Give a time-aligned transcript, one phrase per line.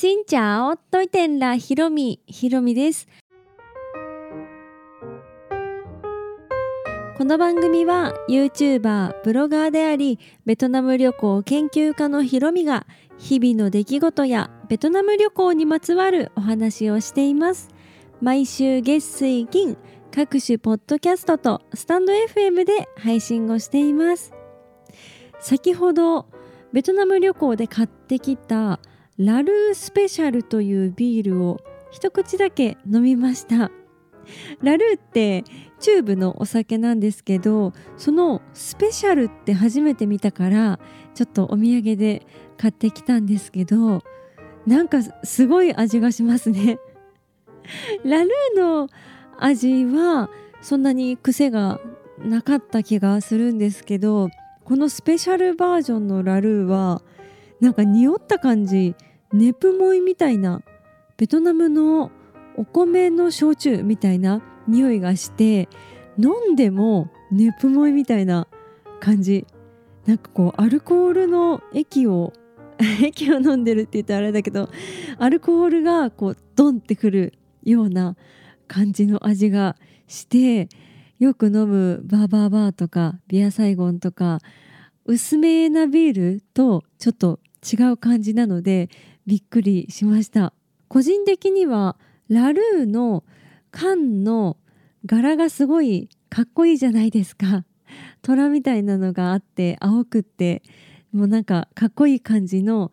[0.00, 3.06] しんちゃおといてんらひろみひろみです。
[7.18, 12.86] この番組は YouTuber ブロガーでありベトナム旅行研究家のひろみが
[13.18, 17.68] 日々の出来事やベトナム旅行にまつわるお話をしています。
[18.22, 19.76] 毎週月水金
[20.12, 24.32] 各種ポッドキャストとスタンド FM で配信をしています。
[25.40, 26.24] 先ほど
[26.72, 28.80] ベトナム旅行で買ってきた
[29.20, 31.60] ラルースペシャルというビールを
[31.90, 33.70] 一口だけ飲みました。
[34.62, 35.44] ラルーって
[35.78, 40.78] チューブのお酒なんですけどそのスペシャルって初めて見たから
[41.14, 44.02] ちょっとお土産で買ってきたんですけど
[44.66, 46.78] なんかすごい味がしますね。
[48.04, 48.88] ラルーの
[49.38, 50.30] 味は
[50.62, 51.78] そんなに癖が
[52.18, 54.30] なかった気がするんですけど
[54.64, 57.02] このスペシャルバージョンのラルーは
[57.60, 58.94] なんか匂った感じ
[59.32, 60.62] ネプモイみたいな
[61.16, 62.10] ベトナムの
[62.56, 65.68] お米の焼酎みたいな匂いがして
[66.18, 68.48] 飲んでもネプモイみたいな
[69.00, 69.46] 感じ。
[70.06, 72.32] なんかこうアルコールの液を
[73.02, 74.70] 液を飲んでるって言ったらあれだけど
[75.18, 78.16] アルコールがこうドンってくるような
[78.66, 79.76] 感じの味が
[80.06, 80.68] して
[81.18, 84.40] よく飲むバーバーバーとかビアサイゴンとか
[85.04, 88.88] 薄めなビールとちょっと違う感じなので
[89.26, 90.52] びっくりしました。
[90.88, 91.96] 個人的には
[92.28, 93.24] ラルーの
[93.70, 94.56] 缶の
[95.06, 97.64] 柄がすごいかっこいいじゃないですか。
[98.22, 100.62] 虎みたいなのがあって青くって
[101.12, 102.92] もうなんかかっこいい感じの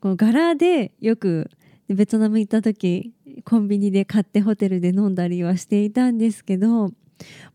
[0.00, 1.50] こう柄でよく
[1.88, 3.12] ベトナム行った時
[3.44, 6.90] コンビニで買ってホテルで飲んだりはしていたんですけど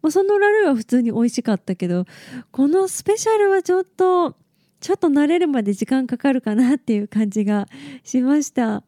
[0.02, 2.06] まあ、そのラルーは普通に美味しかったけど
[2.52, 4.36] このスペシャルはちょっと
[4.84, 7.67] ちょっと慣れるまで時間かかるかなっていう感じが
[8.03, 8.84] しました。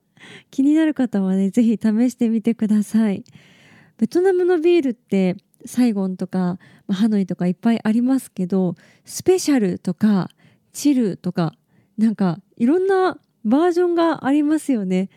[0.51, 3.23] 気になる方はね是非試してみてください。
[3.97, 8.75] ベトナムのビールってサイゴンとかハノイとかいっぱいありますけど
[9.05, 10.29] スペシャルとか
[10.73, 11.53] チルとか
[11.97, 15.09] なんかいろんなバージョンがありますよね。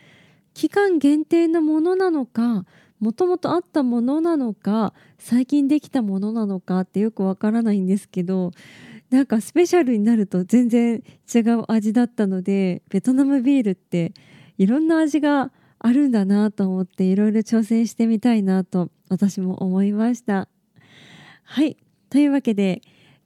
[0.54, 2.64] 期間限定のものなのか
[3.00, 8.52] もともとあったものなのか最近できたものなのかってよくわからないんですけど
[9.10, 11.02] なんかスペシャルになると全然
[11.32, 14.12] 違う味だったのでベトナムビールって
[14.58, 20.48] いろんな味があるんだなと思っていろいろ挑戦してみたいなと私も思いました。
[21.44, 21.76] はい。
[22.10, 22.82] というわけで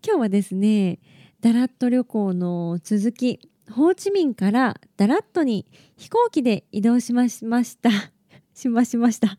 [0.07, 0.99] 今日はですね
[1.41, 5.67] ダラット旅行の続きホーチミンからダラットに
[5.97, 7.41] 飛行機で移動しまし
[7.79, 7.91] た。
[8.55, 9.39] しましました。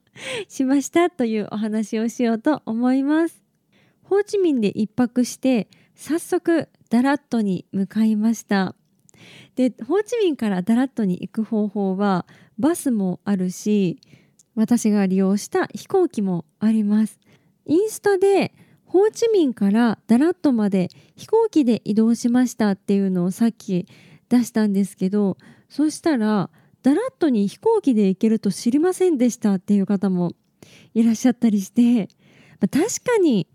[0.49, 3.43] しましたというお話をしようと思います。
[4.01, 8.75] ホーチミンで一泊して早速ダラットに向かいました。
[9.55, 12.25] でホーチミンからダラットに行く方法は
[12.57, 13.99] バスもあるし
[14.55, 17.19] 私が利用した飛行機もあります。
[17.65, 18.53] インスタで
[18.85, 23.87] ホーチミンからダラットまで飛行機で移動しましたっていうのをさっき
[24.29, 25.37] 出したんですけど
[25.69, 26.51] そしたら
[26.83, 30.33] ダラットに飛行機で行けると知りませんでしたっていう方も
[30.93, 32.09] いらっしゃったりして、
[32.59, 33.47] まあ、確かに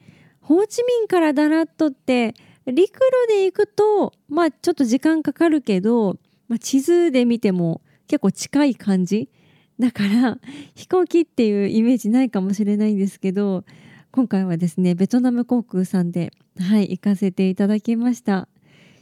[0.49, 6.17] ホーチミンからダラットって陸路で行くとまあちょっと時間かかるけど、
[6.49, 9.29] まあ、地図で見ても結構近い感じ
[9.79, 10.39] だから
[10.75, 13.67] 飛行機っていうイメージないかもしれないんですけど
[14.11, 18.49] 今回はですねベトナム航空さんではい行かせていただきました。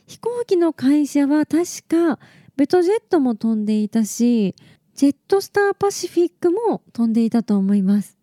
[0.08, 2.18] 飛行機の会社は確か
[2.56, 4.56] ベトジェットも飛んでいたし
[4.96, 8.18] ジェットスターパシフィックも飛んでいたと思います。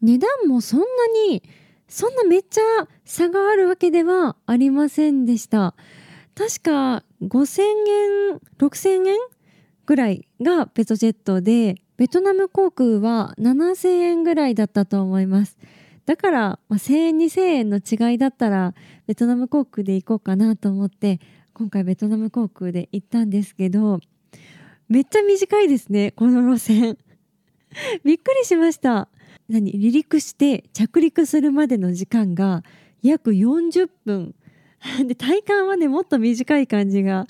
[0.00, 0.86] 値段もそんな
[1.30, 1.42] に
[1.88, 2.62] そんなめっちゃ
[3.04, 5.74] 差があるわけではありませんでした。
[6.34, 9.16] 確か5000円6000円
[9.86, 15.56] ぐらいがベトジェットでベトナム航空は7000円ぐらいだったと思います。
[16.06, 18.74] だから、まあ、1000円2000円の違いだったら
[19.06, 21.20] ベトナム航空で行こうかなと思って
[21.54, 24.00] 今回ベトナム航空で行ったんですけど
[24.88, 26.98] めっちゃ短いですねこの路線。
[28.04, 29.08] びっくりしました。
[29.48, 32.62] 何離陸して着陸するまでの時間が
[33.02, 34.34] 約40分。
[35.06, 37.26] で体感はねもっと短い感じが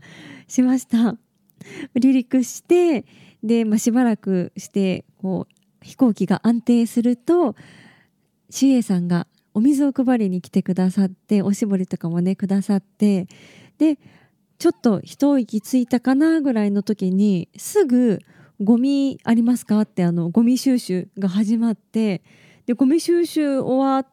[0.49, 0.99] しました。
[0.99, 3.05] 離陸して
[3.43, 7.55] で、まあ、しばらくしてこう飛行機が安定すると
[8.51, 13.29] CA さんがお水を配りに来てくださっておしぼりとかもねくださって
[13.79, 13.99] で
[14.59, 18.21] ちょっと一息ついたかなぐらいの時にすぐ
[18.63, 19.81] ゴミありますか？
[19.81, 22.23] ってあのゴミ収集が始まって
[22.67, 24.07] でゴミ収集終わっ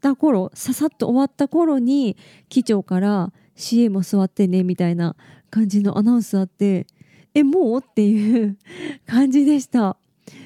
[0.00, 2.16] た頃ささっと終わった頃に
[2.48, 5.16] 機長から CA も座ってねみたいな
[5.50, 6.86] 感じのアナウンスあって
[7.34, 7.80] えもう？
[7.80, 8.56] っていう
[9.06, 9.96] 感じでした。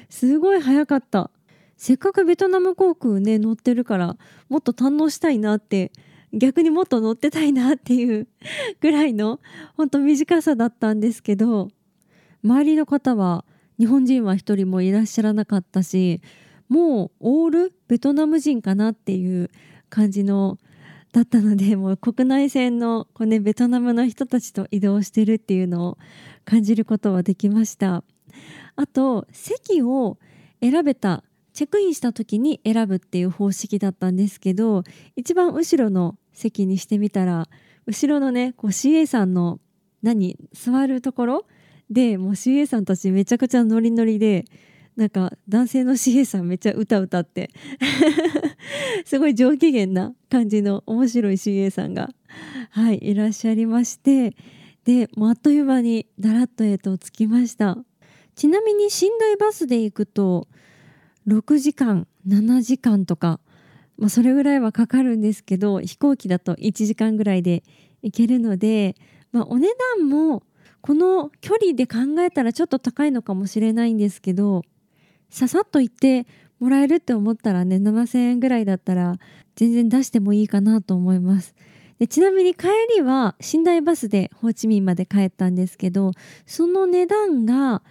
[0.09, 1.29] すごい早かった。
[1.77, 4.17] せっかくベトナム航空ね乗ってるから
[4.49, 5.91] もっと堪能したいなって
[6.33, 8.27] 逆にもっと乗ってたいなっていう
[8.81, 9.39] ぐらいの
[9.77, 11.69] ほんと短さだったんですけど
[12.43, 13.45] 周りの方は
[13.77, 16.21] 日本人は一人もいらっしゃらなかったし
[16.67, 19.49] もうオールベトナム人かなっていう
[19.89, 20.57] 感じの
[21.11, 25.97] だったので もう国内線のこう、ね、ベトナムの人たちと移動してるっていうのを
[26.45, 28.03] 感じることはできました。
[28.75, 30.17] あと席を
[30.61, 34.83] 選べたチェックインした時に選ぶっていう方式だったんですけど
[35.15, 37.49] 一番後ろの席にしてみたら
[37.85, 39.59] 後ろのねこう CA さんの
[40.01, 41.45] 何座るところ
[41.89, 44.45] でもう CA さんたちめちゃくちゃノリノリで
[44.95, 47.49] なんか男性の CA さんめっちゃ歌歌って。
[49.05, 52.09] すごい上機嫌な感じの面白い CA さんが
[52.71, 54.35] はいいらっしゃいまして。
[54.85, 57.77] でもうあっという間にダラッとへと着きました。
[58.35, 60.47] ちなみに寝台バスで行くと
[61.27, 63.39] 6時間7時間とか、
[63.97, 67.63] まあ、それぐらいはかかるんですけど飛行機だと1時間ぐらいで
[68.01, 68.95] 行けるので、
[69.31, 69.67] まあ、お値
[69.99, 70.43] 段も
[70.81, 74.63] この距離で考えたらちょっと高いのかもしれないんですけど
[75.29, 76.25] ささっと行って
[76.59, 79.17] もらえるって思ったらね7,000円ぐらいだったら
[79.55, 81.55] 全然出してもいいかなと思います。
[81.99, 86.11] でちなみに帰りは寝台バスでホーチミンまで帰ったんですけど
[86.45, 87.81] その値段が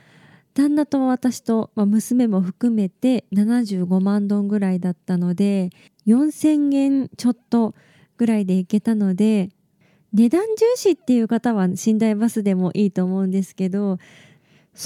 [0.54, 5.70] 旦那と私と、まあ、娘も含めて75万ドンぐらいだったので
[6.06, 7.74] 4,000円ちょっと
[8.16, 9.50] ぐらいで行けたので
[10.12, 13.98] 値段重視っていう方は寝台バスでもいいと思うんですけど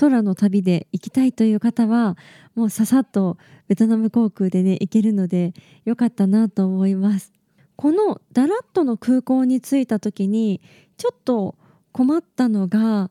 [0.00, 2.16] 空の旅で行きたいという方は
[2.54, 3.36] もうささっと
[3.68, 5.52] ベトナム航空でね行けるので
[5.84, 7.32] よかったなと思います。
[7.76, 10.60] このダラットの空港に着いた時に
[10.96, 11.56] ちょっと
[11.90, 13.10] 困ったのが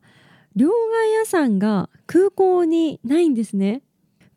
[0.55, 0.71] 両替
[1.19, 3.81] 屋さんが空港にないんですね。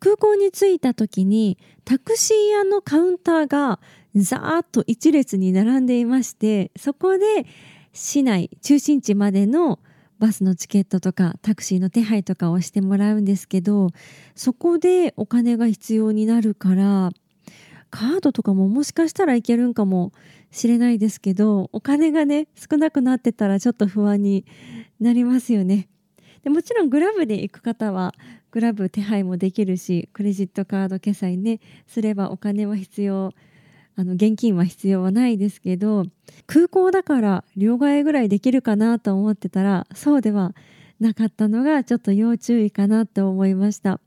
[0.01, 3.81] 空港に着いた時にタクシー屋のカウンターが
[4.15, 7.47] ザーッと一列に並んでいましてそこで
[7.93, 9.81] 市内中心地までの
[10.19, 13.89] バスのチケットとかタクシーの手配とかをしてもらうんですけど
[14.35, 17.11] そこでお金が必要になるから
[17.91, 20.13] カードとかももしかしたらいけるんかも
[20.51, 24.45] しれないですけどお金がね少なくなってたらちょっと不安に
[25.01, 25.89] なりますよね。
[26.43, 28.13] でもちろんグラブで行く方は
[28.51, 33.33] グラブ手配もできるしクレジットカード決済ねすればお金は必要
[33.97, 36.05] あの現金は必要はないですけど
[36.47, 40.55] 空港だから両替ぐらいできるかなと思ってたらそうでは
[41.01, 44.01] なかったのがちょっと要注意かなと思いました。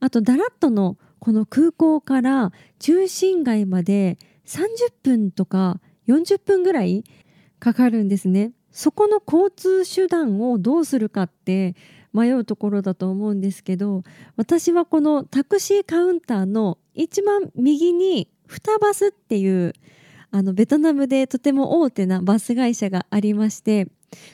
[0.00, 7.04] あとダラットのこの空港から中心街まで30分とか40分ぐらい
[7.60, 8.52] かかるんですね。
[8.72, 11.76] そこの交通手段をどうするかって
[12.12, 14.02] 迷うところだと思うんですけど
[14.36, 19.72] 私はこのタクシーカウンターの一番右にフバスっていう
[20.30, 23.88] あのベトナムでとても大手なバス会社がありまして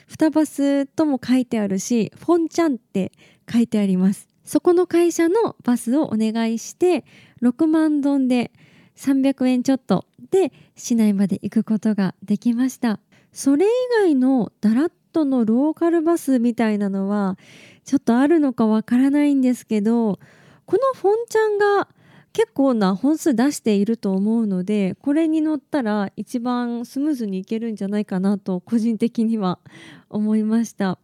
[0.07, 3.13] フタバスとも書いてあるしフォンチャンって
[3.51, 4.27] 書いてあります。
[4.43, 7.05] そこの会社のバスをお願いして
[7.41, 8.51] 6万ドンで
[8.97, 12.99] 300円ちょっとで市内まで行くことができました。
[13.31, 13.69] それ以
[14.01, 17.37] 外のダラットのローカルバスみたいなのは
[17.85, 20.19] ちょっとあるのかわからないんですけど
[20.65, 21.87] このフォンちゃんが
[22.33, 29.59] 結構な本数出していると思うのでこれに乗ったら一番スムーズにいけるんじゃないかなと個人的には
[30.09, 30.99] 思いました。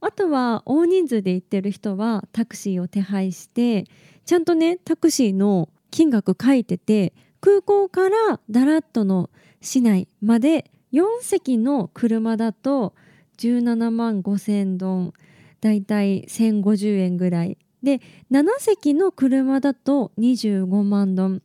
[0.00, 3.84] あとは大人数で行ってる人はタクシーを手配して
[4.24, 9.30] ちゃんとねタクシーの金額書いてて空港からダラットの
[9.60, 12.94] 市内まで4席の車だと
[13.38, 15.12] 17万5千ドン
[15.60, 21.42] だいたい1050円ぐらいで7席の車だと25万ドン。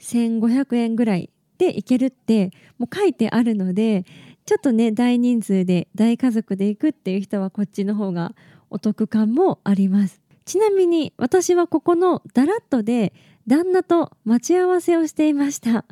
[0.00, 4.04] 1500円ぐらいで行けるってもう書いてあるので
[4.46, 8.34] ちょっとね大人数で大家族で行くっていう人はこっちの方が
[8.70, 10.20] お得感もあります。
[10.44, 13.12] ちなみに私はここのダラットで
[13.46, 15.84] 旦那と待ち合わせをしていました。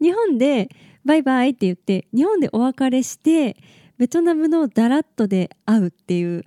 [0.00, 0.68] 日本で
[1.04, 3.56] バイバイって言って日本でお別れして
[3.98, 6.44] ベトナムのダラットで会うっていう。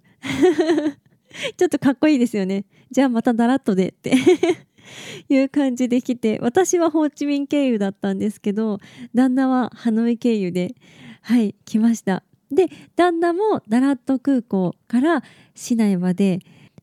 [1.58, 2.66] ちょっとかっこいいですよね。
[2.92, 4.14] じゃあまたダラッとでって。
[5.30, 8.80] いう感じで来て私はホーチミン経由だったんですけど
[9.16, 10.76] 旦那はハノイ経由で
[11.22, 12.24] はい来ました。
[12.52, 15.24] で旦那もダラット空港から
[15.56, 16.40] 市内まで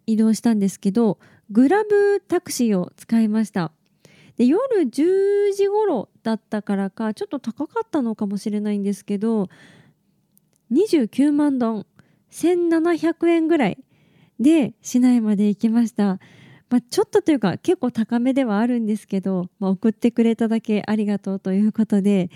[0.06, 1.18] 移動したんですけど
[1.50, 3.70] グラブタクシーを使いました。
[4.36, 9.48] で夜10時頃だったからかちょっと高かったのかもしれないんですけど
[10.72, 11.86] 29万ドン
[12.30, 13.78] 1700円ぐらい
[14.42, 16.18] で市内まで行きました。
[16.68, 22.30] まあ、ちょっとというか結構高めではあるんですけど、まあ、送ってくれただけありがとうということで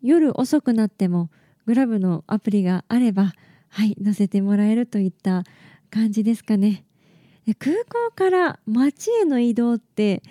[0.00, 1.28] 夜遅くなっても
[1.66, 3.32] グラブのアプリがあれば
[3.68, 5.42] はい乗せてもらえるといった
[5.90, 6.84] 感じですかね
[7.46, 7.54] で。
[7.54, 10.22] 空港から街への移動って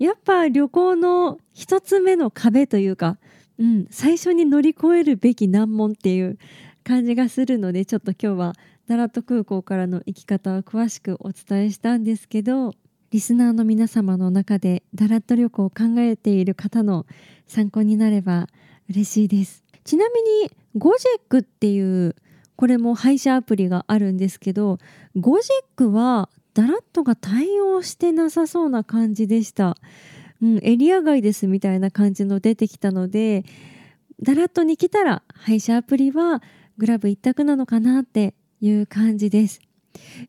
[0.00, 3.18] やっぱ旅行の一つ目の壁というか、
[3.60, 6.36] うん、最初に乗り越えるべき難問っていう
[6.82, 8.52] 感じがするのでちょっと今日は
[8.86, 12.72] 奈良と空港からの行き方を詳しくお伝えしたんですけど
[13.10, 17.06] リスナーの皆様の中でダラット旅行を考えている方の
[17.46, 18.48] 参考になれば
[18.90, 19.64] 嬉しいです。
[19.84, 22.16] ちなみにゴジェックっていう
[22.56, 24.78] これも配車アプリがあるんですけど
[25.16, 29.76] ゴジェックはダラットが対応してなさそうな感じでした、
[30.42, 33.44] うん、エリア外ですみたいな感じの出てきたので
[34.22, 36.42] ダラットに来たら配車アプリは
[36.78, 38.34] グラブ一択なのかなって
[38.66, 39.60] いう感じです。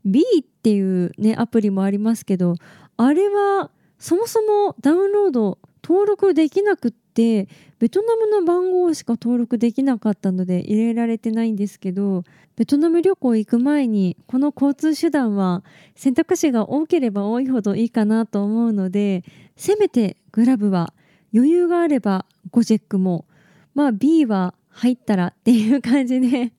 [0.03, 2.55] B っていうねアプリもありますけど
[2.97, 7.47] あれはそもそもダウンロード登録できなくって
[7.79, 12.23] ベトナムの番号しか登録できなかったので入れられてないんですけど
[12.55, 15.63] ベトナム旅行行く前にこの交通手段は
[15.95, 19.23] 選択肢が多ければ多いほどいいかなと思うので
[19.55, 20.93] せめてグラブは
[21.33, 23.25] 余裕があればゴジェックも
[23.73, 26.51] まあ B は入ったらっていう感じで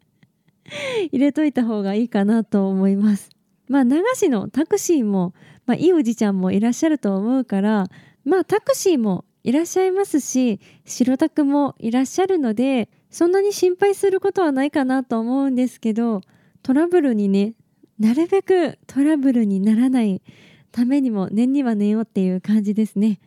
[1.13, 3.31] 入れといた方がいいかなと思います。
[3.69, 5.35] まあ流しのタクシーも、
[5.67, 7.89] まあ、いいおじちゃんもいらっしゃると思うから
[8.25, 16.21] まあタクシーもいらっしゃいますし白タクもいらっしゃるのでそんなに心配することはないかなと思うんですけど
[16.63, 17.55] トラブルにね
[17.99, 20.23] なるべくトラブルにならない
[20.71, 23.19] ためにも念には念をっていう感じですね。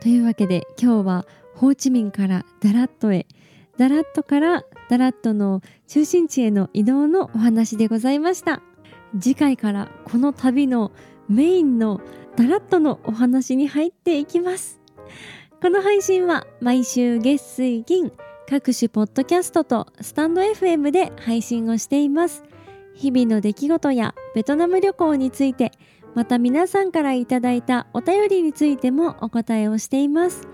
[0.00, 1.26] というわけで今日は
[1.58, 3.26] ホーチミンからダラットへ
[3.78, 8.62] ダラットからダラットの中心地への移動のお話でございました。
[9.18, 10.92] 次回からこの旅の
[11.28, 12.00] メインの
[12.36, 14.80] ダラットのお話に入っていきます。
[15.60, 18.12] この配信は毎週月水金
[18.48, 22.44] 各種ポッドキャストとスタンド FM で配信をしています。
[22.94, 25.72] 日々の出来事やベトナム旅行について
[26.14, 30.48] また皆さんからいただいたお便りについてもお答えをしています。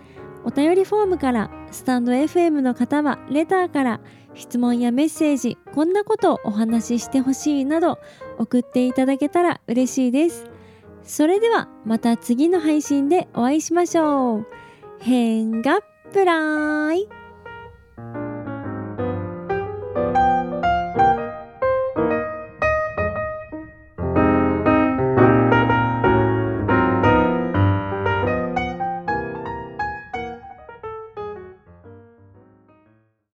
[0.44, 4.00] お便りフォームからスタンド FM の方はレターから
[4.34, 7.98] 質問やメッセージこんなことをお話ししてほしいなど
[8.38, 10.46] 送っていただけたら嬉しいです。
[11.02, 14.46] それではまた次の配信でお会いしましょう。
[15.00, 15.80] 変が
[16.12, 17.08] プライ